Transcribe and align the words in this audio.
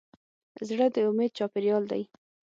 زړه 0.67 0.87
د 0.95 0.97
امید 1.09 1.31
چاپېریال 1.37 1.83
دی. 1.91 2.03